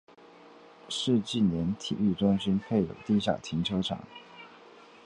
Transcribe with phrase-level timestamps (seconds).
[0.89, 3.99] 世纪莲体育中心配有地下停车场。